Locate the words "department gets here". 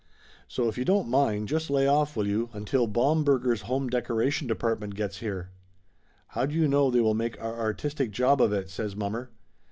4.47-5.51